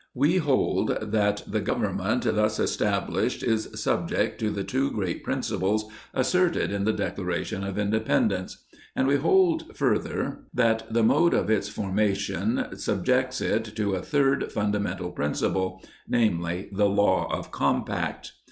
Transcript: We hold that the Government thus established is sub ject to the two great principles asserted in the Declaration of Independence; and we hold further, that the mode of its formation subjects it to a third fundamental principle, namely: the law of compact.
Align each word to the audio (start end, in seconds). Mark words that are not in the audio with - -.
We 0.15 0.37
hold 0.37 0.97
that 0.99 1.43
the 1.45 1.61
Government 1.61 2.23
thus 2.23 2.57
established 2.57 3.43
is 3.43 3.69
sub 3.75 4.09
ject 4.09 4.39
to 4.39 4.49
the 4.49 4.63
two 4.63 4.89
great 4.89 5.23
principles 5.23 5.85
asserted 6.11 6.71
in 6.71 6.85
the 6.85 6.91
Declaration 6.91 7.63
of 7.63 7.77
Independence; 7.77 8.63
and 8.95 9.07
we 9.07 9.17
hold 9.17 9.77
further, 9.77 10.39
that 10.55 10.91
the 10.91 11.03
mode 11.03 11.35
of 11.35 11.51
its 11.51 11.69
formation 11.69 12.65
subjects 12.77 13.41
it 13.41 13.63
to 13.75 13.93
a 13.93 14.01
third 14.01 14.51
fundamental 14.51 15.11
principle, 15.11 15.83
namely: 16.07 16.69
the 16.71 16.89
law 16.89 17.31
of 17.31 17.51
compact. 17.51 18.31